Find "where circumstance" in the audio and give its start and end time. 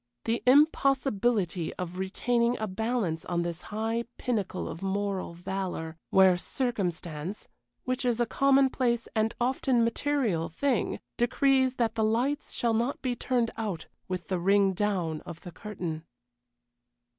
6.09-7.47